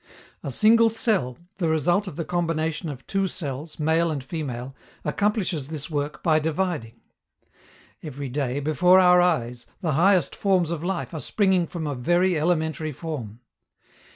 [0.41, 4.73] A single cell, the result of the combination of two cells, male and female,
[5.05, 6.99] accomplishes this work by dividing.
[8.01, 12.35] Every day, before our eyes, the highest forms of life are springing from a very
[12.35, 13.41] elementary form.